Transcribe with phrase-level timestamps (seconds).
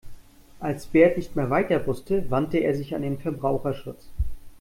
[0.59, 4.07] Als Bert nicht mehr weiter wusste, wandte er sich an den Verbraucherschutz.